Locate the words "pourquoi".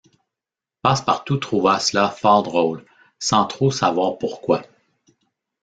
4.17-4.63